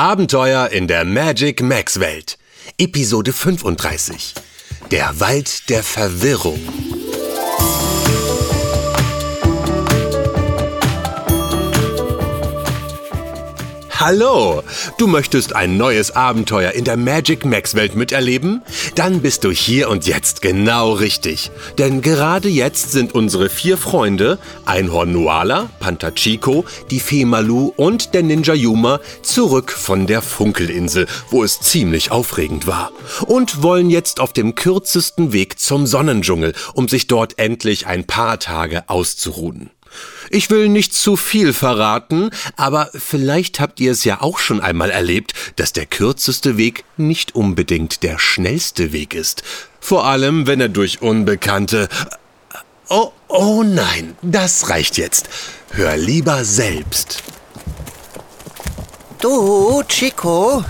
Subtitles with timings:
[0.00, 2.38] Abenteuer in der Magic Max Welt.
[2.78, 4.32] Episode 35.
[4.90, 6.58] Der Wald der Verwirrung.
[14.00, 14.62] Hallo!
[14.96, 18.62] Du möchtest ein neues Abenteuer in der Magic Max Welt miterleben?
[18.94, 21.50] Dann bist du hier und jetzt genau richtig.
[21.76, 28.14] Denn gerade jetzt sind unsere vier Freunde, Einhorn Nuala, Panther Chico, die Fee Malu und
[28.14, 32.92] der Ninja Yuma, zurück von der Funkelinsel, wo es ziemlich aufregend war.
[33.26, 38.38] Und wollen jetzt auf dem kürzesten Weg zum Sonnendschungel, um sich dort endlich ein paar
[38.38, 39.68] Tage auszuruhen.
[40.30, 44.90] Ich will nicht zu viel verraten, aber vielleicht habt ihr es ja auch schon einmal
[44.90, 49.42] erlebt, dass der kürzeste Weg nicht unbedingt der schnellste Weg ist.
[49.80, 51.88] Vor allem, wenn er durch Unbekannte...
[52.88, 55.28] Oh, oh nein, das reicht jetzt.
[55.70, 57.22] Hör lieber selbst.
[59.20, 60.64] Du, Chico,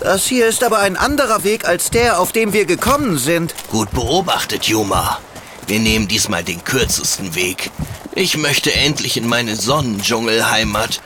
[0.00, 3.54] das hier ist aber ein anderer Weg als der, auf dem wir gekommen sind.
[3.70, 5.18] Gut beobachtet, Juma.
[5.66, 7.70] Wir nehmen diesmal den kürzesten Weg.
[8.16, 11.00] Ich möchte endlich in meine Sonnendschungelheimat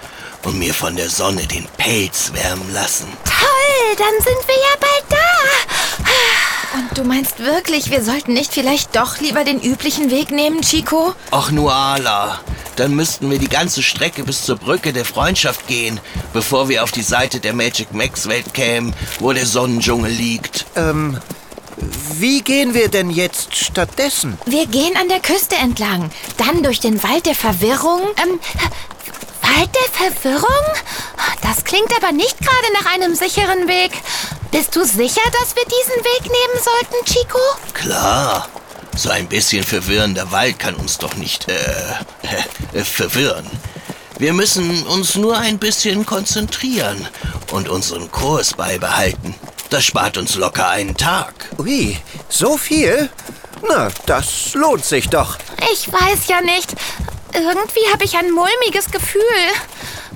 [0.45, 3.07] und mir von der Sonne den Pelz wärmen lassen.
[3.25, 6.79] Toll, dann sind wir ja bald da.
[6.79, 11.15] Und du meinst wirklich, wir sollten nicht vielleicht doch lieber den üblichen Weg nehmen, Chico?
[11.31, 12.41] Ach, Nuala.
[12.77, 15.99] Dann müssten wir die ganze Strecke bis zur Brücke der Freundschaft gehen,
[16.35, 20.67] bevor wir auf die Seite der Magic Max Welt kämen, wo der Sonnendschungel liegt.
[20.77, 21.19] Ähm,
[22.19, 24.39] wie gehen wir denn jetzt stattdessen?
[24.47, 28.01] Wir gehen an der Küste entlang, dann durch den Wald der Verwirrung.
[28.17, 28.41] Ähm,
[29.43, 30.49] Wald der Verwirrung?
[31.43, 33.93] Das klingt aber nicht gerade nach einem sicheren Weg.
[34.51, 37.39] Bist du sicher, dass wir diesen Weg nehmen sollten, Chico?
[37.75, 38.49] Klar.
[38.97, 41.55] So ein bisschen verwirrender Wald kann uns doch nicht äh,
[42.73, 43.49] äh, verwirren.
[44.19, 47.07] Wir müssen uns nur ein bisschen konzentrieren
[47.53, 49.35] und unseren Kurs beibehalten.
[49.71, 51.35] Das spart uns locker einen Tag.
[51.59, 53.11] Ui, so viel?
[53.69, 55.37] Na, das lohnt sich doch.
[55.73, 56.75] Ich weiß ja nicht.
[57.35, 59.23] Irgendwie habe ich ein mulmiges Gefühl.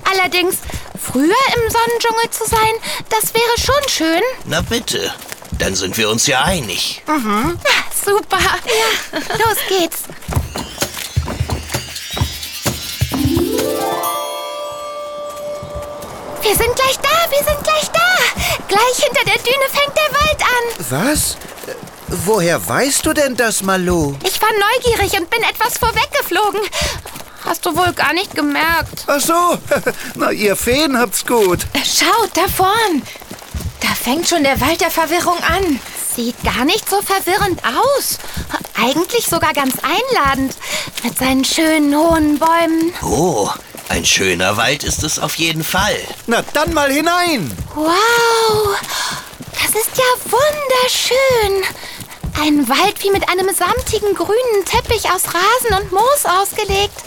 [0.09, 0.57] Allerdings,
[0.99, 2.73] früher im Sonnendschungel zu sein,
[3.09, 4.21] das wäre schon schön.
[4.45, 5.13] Na bitte,
[5.59, 7.03] dann sind wir uns ja einig.
[7.07, 7.59] Mhm.
[8.03, 8.39] Super.
[8.39, 10.03] Ja, los geht's.
[16.41, 16.97] Wir sind gleich
[18.73, 20.85] Gleich hinter der Düne fängt der Wald an.
[20.89, 21.37] Was?
[22.07, 24.15] Woher weißt du denn das, Malu?
[24.23, 26.59] Ich war neugierig und bin etwas vorweggeflogen.
[27.45, 29.03] Hast du wohl gar nicht gemerkt.
[29.05, 29.59] Ach so,
[30.15, 31.67] na ihr Feen habt's gut.
[31.85, 33.03] Schaut, da vorn.
[33.79, 35.79] Da fängt schon der Wald der Verwirrung an.
[36.15, 38.17] Sieht gar nicht so verwirrend aus.
[38.75, 40.55] Eigentlich sogar ganz einladend.
[41.03, 42.91] Mit seinen schönen hohen Bäumen.
[43.03, 43.49] Oh,
[43.93, 45.95] ein schöner Wald ist es auf jeden Fall.
[46.25, 47.55] Na dann mal hinein.
[47.75, 48.75] Wow,
[49.51, 51.63] das ist ja wunderschön.
[52.41, 57.03] Ein Wald wie mit einem samtigen grünen Teppich aus Rasen und Moos ausgelegt.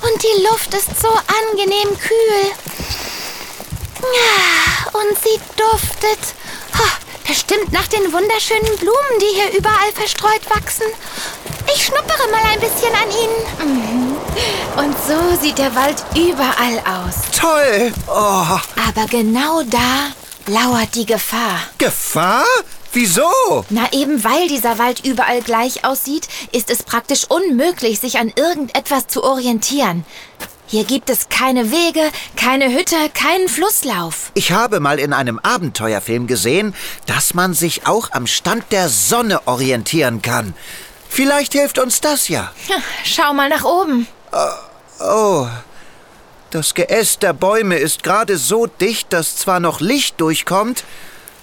[0.00, 2.52] Und die Luft ist so angenehm kühl.
[4.00, 6.34] Ja, und sie duftet.
[6.78, 10.86] Oh, bestimmt nach den wunderschönen Blumen, die hier überall verstreut wachsen.
[11.74, 13.98] Ich schnuppere mal ein bisschen an ihnen.
[13.98, 14.03] Mhm.
[14.76, 17.14] Und so sieht der Wald überall aus.
[17.32, 17.92] Toll.
[18.08, 18.58] Oh.
[18.88, 20.12] Aber genau da
[20.46, 21.60] lauert die Gefahr.
[21.78, 22.44] Gefahr?
[22.92, 23.64] Wieso?
[23.70, 29.08] Na eben weil dieser Wald überall gleich aussieht, ist es praktisch unmöglich, sich an irgendetwas
[29.08, 30.04] zu orientieren.
[30.66, 32.00] Hier gibt es keine Wege,
[32.36, 34.30] keine Hütte, keinen Flusslauf.
[34.34, 36.74] Ich habe mal in einem Abenteuerfilm gesehen,
[37.06, 40.54] dass man sich auch am Stand der Sonne orientieren kann.
[41.08, 42.50] Vielleicht hilft uns das ja.
[43.04, 44.06] Schau mal nach oben.
[45.00, 45.48] Oh,
[46.50, 50.84] das Geäst der Bäume ist gerade so dicht, dass zwar noch Licht durchkommt,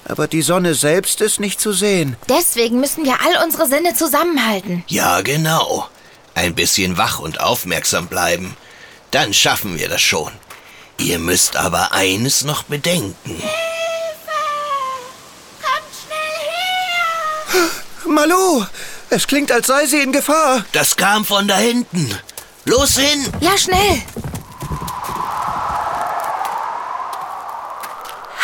[0.06, 2.16] aber die Sonne selbst ist nicht zu sehen.
[2.29, 4.84] Deswegen müssen wir all unsere Sinne zusammenhalten.
[4.88, 5.90] Ja, genau.
[6.34, 8.56] Ein bisschen wach und aufmerksam bleiben.
[9.12, 10.31] Dann schaffen wir das schon.
[10.97, 13.16] Ihr müsst aber eines noch bedenken.
[13.25, 13.52] Hilfe!
[15.61, 18.11] Kommt schnell her!
[18.11, 18.66] Malu,
[19.09, 20.64] es klingt, als sei sie in Gefahr.
[20.72, 22.17] Das kam von da hinten.
[22.66, 23.28] Los hin!
[23.40, 24.03] Ja, schnell!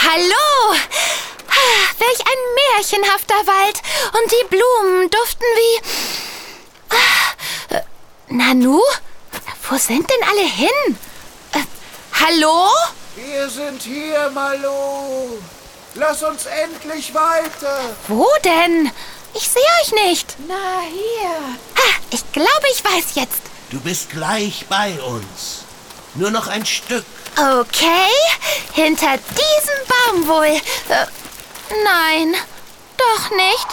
[0.03, 0.75] Hallo!
[1.99, 3.81] Welch ein märchenhafter Wald.
[4.13, 5.81] Und die Blumen duften wie...
[6.89, 7.81] Ah, äh,
[8.29, 8.81] Nanu?
[9.69, 10.97] Wo sind denn alle hin?
[11.53, 11.59] Äh,
[12.13, 12.69] hallo?
[13.15, 15.37] Wir sind hier, Malu.
[15.95, 17.95] Lass uns endlich weiter.
[18.07, 18.91] Wo denn?
[19.33, 20.35] Ich sehe euch nicht.
[20.47, 21.29] Na, hier.
[21.75, 23.46] Ah, ich glaube, ich weiß jetzt.
[23.69, 25.65] Du bist gleich bei uns.
[26.15, 27.03] Nur noch ein Stück.
[27.35, 28.09] Okay,
[28.73, 30.45] hinter diesem Baum wohl.
[30.45, 31.05] Äh,
[31.83, 32.33] nein,
[32.97, 33.67] doch nicht.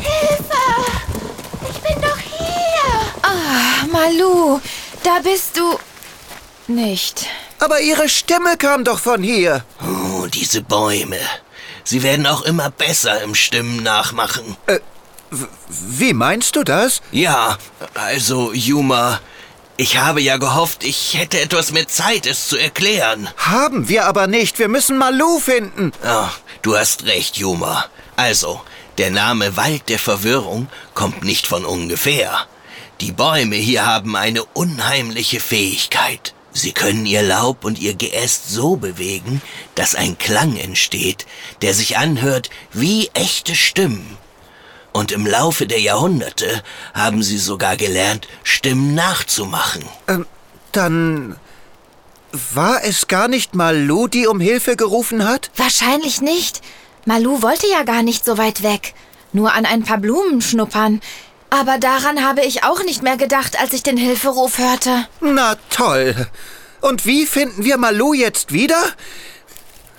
[0.00, 0.64] Hilfe!
[1.70, 3.00] Ich bin doch hier!
[3.22, 4.60] Ah, Malu,
[5.02, 5.78] da bist du
[6.66, 7.26] nicht.
[7.58, 9.64] Aber Ihre Stimme kam doch von hier.
[9.80, 11.20] Oh, diese Bäume.
[11.84, 14.56] Sie werden auch immer besser im Stimmen nachmachen.
[15.68, 17.00] Wie meinst du das?
[17.10, 17.58] Ja,
[17.94, 19.20] also, Juma,
[19.76, 23.28] ich habe ja gehofft, ich hätte etwas mehr Zeit, es zu erklären.
[23.36, 24.58] Haben wir aber nicht.
[24.58, 25.92] Wir müssen Malu finden.
[26.04, 26.30] Ah,
[26.60, 27.86] du hast recht, Juma.
[28.16, 28.60] Also,
[28.98, 32.46] der Name Wald der Verwirrung kommt nicht von ungefähr.
[33.00, 36.34] Die Bäume hier haben eine unheimliche Fähigkeit.
[36.52, 39.40] Sie können ihr Laub und ihr Geäst so bewegen,
[39.74, 41.26] dass ein Klang entsteht,
[41.62, 44.18] der sich anhört wie echte Stimmen.
[44.92, 46.62] Und im Laufe der Jahrhunderte
[46.92, 49.84] haben sie sogar gelernt, Stimmen nachzumachen.
[50.06, 50.26] Ähm,
[50.72, 51.36] dann
[52.52, 55.50] war es gar nicht Malu, die um Hilfe gerufen hat?
[55.56, 56.60] Wahrscheinlich nicht.
[57.06, 58.94] Malu wollte ja gar nicht so weit weg.
[59.32, 61.00] Nur an ein paar Blumen schnuppern.
[61.52, 65.06] Aber daran habe ich auch nicht mehr gedacht, als ich den Hilferuf hörte.
[65.20, 66.14] Na toll.
[66.80, 68.82] Und wie finden wir Malu jetzt wieder?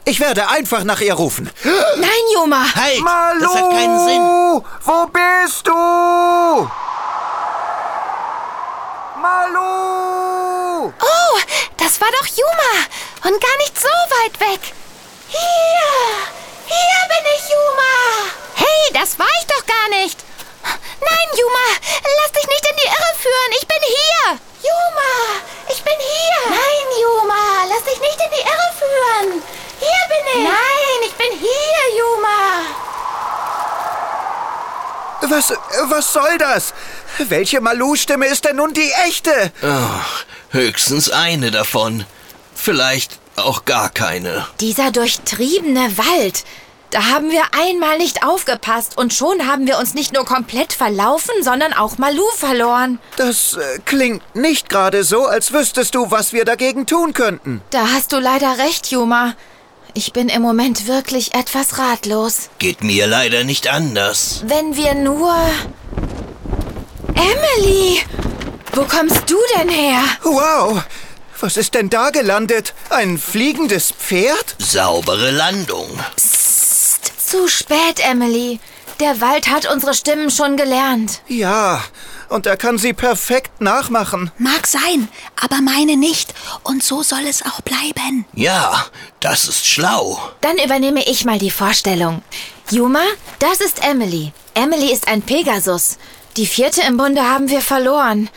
[0.03, 1.51] Ich werde einfach nach ihr rufen.
[1.63, 2.65] Nein, Juma!
[2.73, 3.01] Halt!
[3.39, 4.21] Das hat keinen Sinn.
[4.81, 6.69] Wo bist du?
[9.21, 10.91] Malu!
[10.99, 11.39] Oh,
[11.77, 12.73] das war doch Juma.
[13.25, 14.73] Und gar nicht so weit weg.
[15.29, 15.99] Hier,
[16.65, 18.31] hier bin ich, Juma.
[18.55, 20.17] Hey, das war ich doch gar nicht.
[20.63, 21.67] Nein, Juma,
[22.19, 23.51] lass dich nicht in die Irre führen.
[23.59, 24.39] Ich bin hier.
[24.63, 25.13] Juma,
[25.69, 26.39] ich bin hier.
[26.49, 29.43] Nein, Juma, lass dich nicht in die Irre führen.
[29.79, 30.43] Hier bin ich.
[30.43, 32.39] Nein, ich bin hier, Juma.
[35.29, 35.53] Was,
[35.89, 36.73] was soll das?
[37.17, 39.51] Welche Malu-Stimme ist denn nun die echte?
[39.61, 42.05] Ach, höchstens eine davon.
[42.55, 44.47] Vielleicht auch gar keine.
[44.59, 46.43] Dieser durchtriebene Wald.
[46.93, 51.33] Da haben wir einmal nicht aufgepasst und schon haben wir uns nicht nur komplett verlaufen,
[51.41, 52.99] sondern auch Malu verloren.
[53.15, 57.63] Das äh, klingt nicht gerade so, als wüsstest du, was wir dagegen tun könnten.
[57.71, 59.33] Da hast du leider recht, Juma.
[59.95, 62.51] Ich bin im Moment wirklich etwas ratlos.
[62.59, 64.43] Geht mir leider nicht anders.
[64.45, 65.33] Wenn wir nur...
[67.15, 68.03] Emily!
[68.73, 70.03] Wo kommst du denn her?
[70.21, 70.83] Wow,
[71.39, 72.75] was ist denn da gelandet?
[72.91, 74.55] Ein fliegendes Pferd?
[74.59, 75.89] Saubere Landung.
[77.33, 78.59] Zu spät, Emily.
[78.99, 81.23] Der Wald hat unsere Stimmen schon gelernt.
[81.27, 81.83] Ja,
[82.29, 84.29] und er kann sie perfekt nachmachen.
[84.37, 85.09] Mag sein,
[85.41, 86.31] aber meine nicht.
[86.61, 88.25] Und so soll es auch bleiben.
[88.35, 88.85] Ja,
[89.19, 90.19] das ist schlau.
[90.41, 92.21] Dann übernehme ich mal die Vorstellung.
[92.69, 93.01] Juma,
[93.39, 94.31] das ist Emily.
[94.53, 95.97] Emily ist ein Pegasus.
[96.37, 98.29] Die vierte im Bunde haben wir verloren.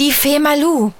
[0.00, 0.90] Die Fee Malu.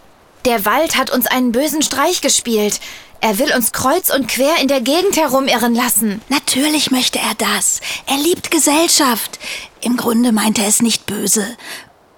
[0.45, 2.79] Der Wald hat uns einen bösen Streich gespielt.
[3.23, 6.21] Er will uns kreuz und quer in der Gegend herumirren lassen.
[6.29, 7.81] Natürlich möchte er das.
[8.07, 9.39] Er liebt Gesellschaft.
[9.81, 11.57] Im Grunde meint er es nicht böse.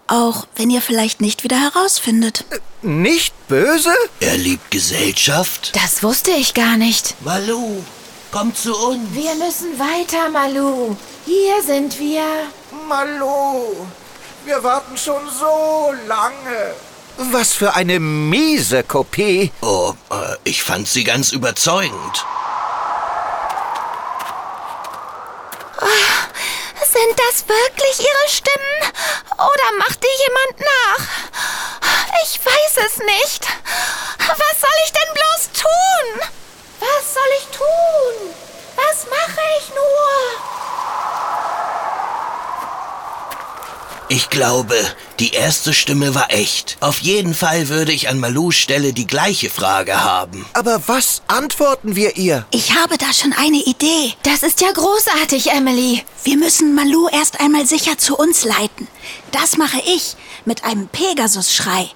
[0.06, 2.46] Auch wenn ihr vielleicht nicht wieder herausfindet.
[2.80, 3.92] Nicht böse?
[4.20, 5.72] Er liebt Gesellschaft.
[5.74, 7.14] Das wusste ich gar nicht.
[7.22, 7.82] Malu,
[8.32, 9.02] komm zu uns.
[9.12, 10.96] Wir müssen weiter, Malu.
[11.26, 12.24] Hier sind wir.
[12.88, 13.86] Malu,
[14.46, 16.74] wir warten schon so lange.
[17.16, 19.52] Was für eine miese Kopie.
[19.62, 22.24] Oh, äh, ich fand sie ganz überzeugend.
[26.94, 28.92] Sind das wirklich Ihre Stimmen?
[29.36, 31.06] Oder macht die jemand nach?
[32.24, 33.46] Ich weiß es nicht.
[34.18, 36.20] Was soll ich denn bloß tun?
[36.80, 38.34] Was soll ich tun?
[38.76, 39.84] Was mache ich nur?
[44.08, 44.76] Ich glaube,
[45.20, 46.76] die erste Stimme war echt.
[46.80, 50.44] Auf jeden Fall würde ich an Malus Stelle die gleiche Frage haben.
[50.54, 52.46] Aber was antworten wir ihr?
[52.50, 54.14] Ich habe da schon eine Idee.
[54.24, 56.02] Das ist ja großartig, Emily.
[56.24, 58.88] Wir müssen Malu erst einmal sicher zu uns leiten.
[59.30, 61.88] Das mache ich mit einem Pegasus-Schrei.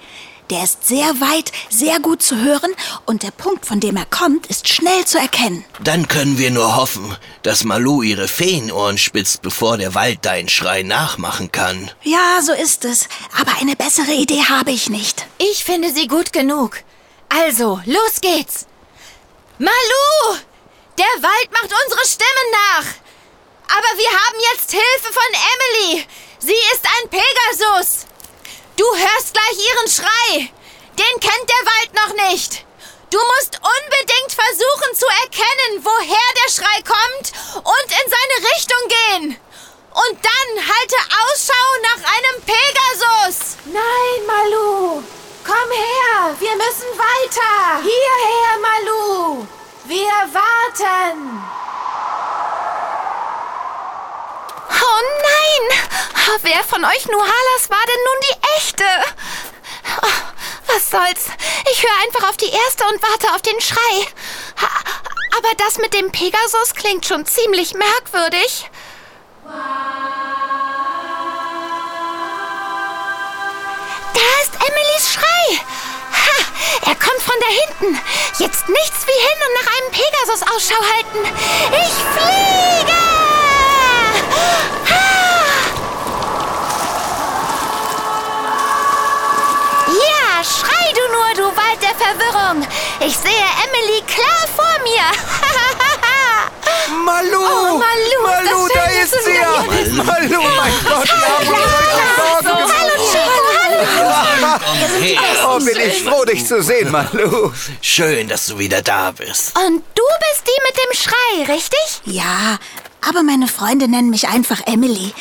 [0.51, 2.75] Der ist sehr weit, sehr gut zu hören
[3.05, 5.65] und der Punkt, von dem er kommt, ist schnell zu erkennen.
[5.85, 10.83] Dann können wir nur hoffen, dass Malu ihre Feenohren spitzt, bevor der Wald deinen Schrei
[10.83, 11.91] nachmachen kann.
[12.03, 13.09] Ja, so ist es.
[13.39, 15.27] Aber eine bessere Idee habe ich nicht.
[15.37, 16.83] Ich finde sie gut genug.
[17.29, 18.67] Also, los geht's.
[19.59, 20.39] Malu!
[20.97, 22.87] Der Wald macht unsere Stimmen nach.
[23.69, 26.07] Aber wir haben jetzt Hilfe von Emily.
[26.39, 28.07] Sie ist ein Pegasus.
[28.79, 30.53] Du hörst gleich ihren Schrei.
[30.97, 32.65] Den kennt der Wald noch nicht.
[33.11, 39.37] Du musst unbedingt versuchen zu erkennen, woher der Schrei kommt und in seine Richtung gehen.
[39.95, 43.57] Und dann halte Ausschau nach einem Pegasus.
[43.65, 45.03] Nein, Malu.
[45.45, 46.37] Komm her.
[46.39, 47.83] Wir müssen weiter.
[47.83, 49.47] Hierher, Malu.
[49.87, 51.43] Wir warten.
[54.71, 55.79] Oh nein!
[56.31, 58.85] Oh, wer von euch Nuhalas war denn nun die echte?
[60.03, 60.19] Oh,
[60.67, 61.27] was soll's?
[61.71, 64.07] Ich höre einfach auf die erste und warte auf den Schrei.
[65.37, 68.71] Aber das mit dem Pegasus klingt schon ziemlich merkwürdig.
[74.15, 75.61] Da ist Emilys Schrei.
[76.13, 76.45] Ha,
[76.87, 78.01] er kommt von da hinten.
[78.39, 81.25] Jetzt nichts wie hin und nach einem Pegasus Ausschau halten.
[81.73, 82.59] Ich fliege!
[90.39, 92.65] Ja, schrei du nur, du Wald der Verwirrung.
[93.01, 95.03] Ich sehe Emily klar vor mir.
[97.05, 97.39] Malu!
[97.41, 99.65] Oh, Malu, Malu, da ist sie ja!
[100.05, 101.49] Malu, mein Gott, wir haben
[102.63, 103.81] uns Hallo, Chico, hallo.
[105.01, 105.49] Her.
[105.49, 107.53] Oh, bin ich froh, dich zu sehen, Malu.
[107.81, 109.59] Schön, dass du wieder da bist.
[109.59, 112.01] Und du bist die mit dem Schrei, richtig?
[112.05, 112.59] Ja,
[113.09, 115.13] aber meine Freunde nennen mich einfach Emily.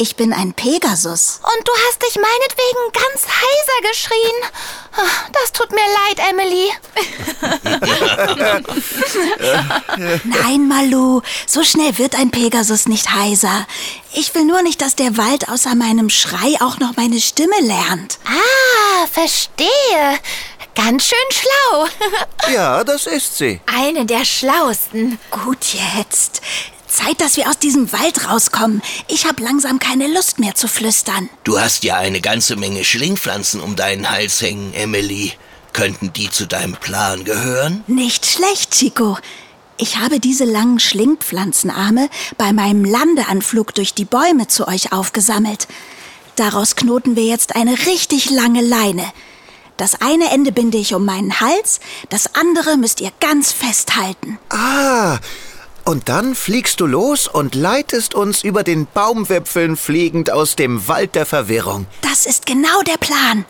[0.00, 1.40] Ich bin ein Pegasus.
[1.42, 4.36] Und du hast dich meinetwegen ganz heiser geschrien.
[4.96, 6.70] Ah, Das tut mir leid, Emily.
[10.24, 13.66] Nein, Malu, so schnell wird ein Pegasus nicht heiser.
[14.14, 18.18] Ich will nur nicht, dass der Wald außer meinem Schrei auch noch meine Stimme lernt.
[18.24, 20.18] Ah, verstehe.
[20.76, 21.86] Ganz schön schlau.
[22.52, 23.60] Ja, das ist sie.
[23.66, 25.18] Eine der schlauesten.
[25.30, 26.40] Gut jetzt.
[26.98, 28.82] Zeit, dass wir aus diesem Wald rauskommen.
[29.06, 31.28] Ich habe langsam keine Lust mehr zu flüstern.
[31.44, 35.32] Du hast ja eine ganze Menge Schlingpflanzen um deinen Hals hängen, Emily.
[35.72, 37.84] Könnten die zu deinem Plan gehören?
[37.86, 39.16] Nicht schlecht, Chico.
[39.76, 45.68] Ich habe diese langen Schlingpflanzenarme bei meinem Landeanflug durch die Bäume zu euch aufgesammelt.
[46.34, 49.04] Daraus knoten wir jetzt eine richtig lange Leine.
[49.76, 51.78] Das eine Ende binde ich um meinen Hals,
[52.08, 54.40] das andere müsst ihr ganz festhalten.
[54.50, 55.20] Ah,
[55.88, 61.14] und dann fliegst du los und leitest uns über den Baumwipfeln fliegend aus dem Wald
[61.14, 61.86] der Verwirrung.
[62.02, 63.46] Das ist genau der Plan.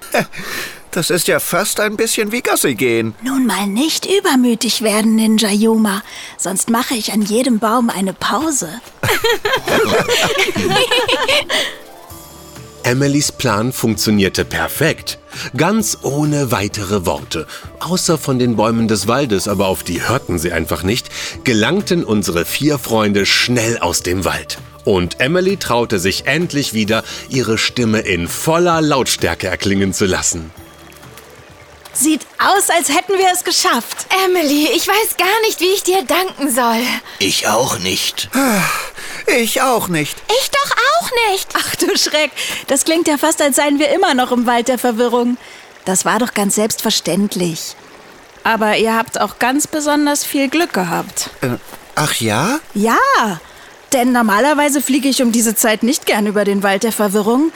[0.93, 3.17] Das ist ja fast ein bisschen wie Gassi gehen.
[3.23, 6.05] Nun mal nicht übermütig werden, Ninja Yuma,
[6.37, 8.69] sonst mache ich an jedem Baum eine Pause.
[12.89, 15.19] Emilys Plan funktionierte perfekt.
[15.55, 17.47] Ganz ohne weitere Worte.
[17.81, 21.11] Außer von den Bäumen des Waldes, aber auf die hörten sie einfach nicht,
[21.45, 24.57] gelangten unsere vier Freunde schnell aus dem Wald.
[24.87, 30.51] Und Emily traute sich endlich wieder, ihre Stimme in voller Lautstärke erklingen zu lassen.
[31.93, 34.07] Sieht aus, als hätten wir es geschafft.
[34.25, 36.81] Emily, ich weiß gar nicht, wie ich dir danken soll.
[37.19, 38.31] Ich auch nicht.
[39.27, 40.17] Ich auch nicht.
[40.41, 40.98] Ich doch auch
[41.31, 41.49] nicht.
[41.55, 42.31] Ach du Schreck,
[42.67, 45.37] das klingt ja fast, als seien wir immer noch im Wald der Verwirrung.
[45.85, 47.75] Das war doch ganz selbstverständlich.
[48.45, 51.31] Aber ihr habt auch ganz besonders viel Glück gehabt.
[51.41, 51.57] Äh,
[51.95, 52.61] ach ja?
[52.75, 52.97] Ja,
[53.93, 57.53] denn normalerweise fliege ich um diese Zeit nicht gern über den Wald der Verwirrung.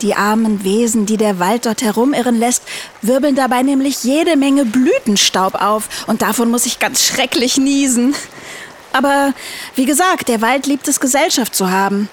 [0.00, 2.62] Die armen Wesen, die der Wald dort herumirren lässt,
[3.02, 5.88] wirbeln dabei nämlich jede Menge Blütenstaub auf.
[6.06, 8.14] Und davon muss ich ganz schrecklich niesen.
[8.92, 9.34] Aber
[9.74, 12.08] wie gesagt, der Wald liebt es, Gesellschaft zu haben.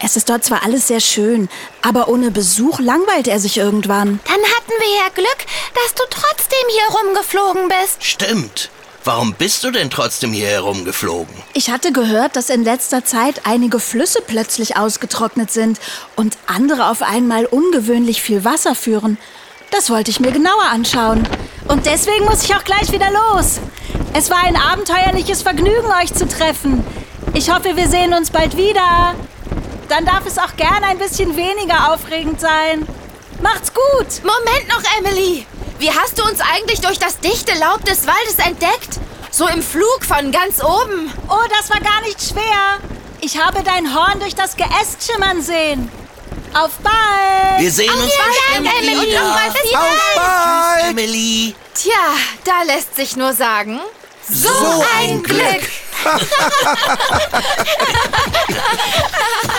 [0.00, 1.48] Es ist dort zwar alles sehr schön,
[1.82, 4.20] aber ohne Besuch langweilt er sich irgendwann.
[4.24, 8.04] Dann hatten wir ja Glück, dass du trotzdem hier rumgeflogen bist.
[8.04, 8.70] Stimmt.
[9.06, 11.34] Warum bist du denn trotzdem hier herumgeflogen?
[11.52, 15.78] Ich hatte gehört, dass in letzter Zeit einige Flüsse plötzlich ausgetrocknet sind
[16.16, 19.18] und andere auf einmal ungewöhnlich viel Wasser führen.
[19.70, 21.28] Das wollte ich mir genauer anschauen.
[21.68, 23.58] Und deswegen muss ich auch gleich wieder los.
[24.14, 26.82] Es war ein abenteuerliches Vergnügen, euch zu treffen.
[27.34, 29.14] Ich hoffe, wir sehen uns bald wieder.
[29.88, 32.86] Dann darf es auch gerne ein bisschen weniger aufregend sein.
[33.40, 34.22] Macht's gut!
[34.22, 35.46] Moment noch, Emily.
[35.78, 38.98] Wie hast du uns eigentlich durch das dichte Laub des Waldes entdeckt?
[39.30, 41.12] So im Flug von ganz oben.
[41.28, 42.78] Oh, das war gar nicht schwer.
[43.20, 45.90] Ich habe dein Horn durch das Geäst schimmern sehen.
[46.54, 47.60] Auf bald!
[47.60, 49.06] Wir sehen uns Dank, bestimmt Emily.
[49.08, 49.24] wieder.
[49.24, 50.84] Und was ist Auf bald!
[50.90, 51.54] Emily.
[51.74, 52.14] Tja,
[52.44, 53.80] da lässt sich nur sagen.
[54.28, 55.68] So, ein Glück.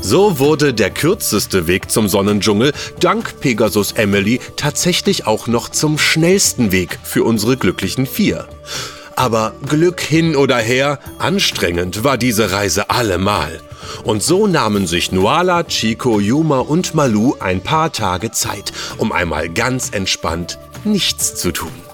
[0.00, 6.72] So wurde der kürzeste Weg zum Sonnendschungel dank Pegasus Emily tatsächlich auch noch zum schnellsten
[6.72, 8.48] Weg für unsere glücklichen vier.
[9.14, 13.60] Aber Glück hin oder her, anstrengend war diese Reise allemal.
[14.02, 19.48] Und so nahmen sich Nuala, Chico, Yuma und Malu ein paar Tage Zeit, um einmal
[19.48, 21.89] ganz entspannt nichts zu tun.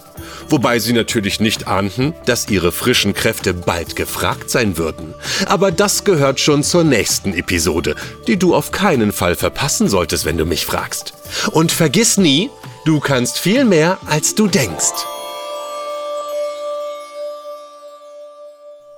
[0.48, 5.14] Wobei sie natürlich nicht ahnten, dass ihre frischen Kräfte bald gefragt sein würden.
[5.46, 7.94] Aber das gehört schon zur nächsten Episode,
[8.26, 11.14] die du auf keinen Fall verpassen solltest, wenn du mich fragst.
[11.52, 12.50] Und vergiss nie,
[12.84, 14.94] du kannst viel mehr, als du denkst.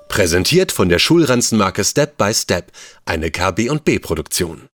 [0.08, 2.72] Präsentiert von der Schulranzenmarke Step by Step,
[3.04, 4.68] eine KB&B Produktion.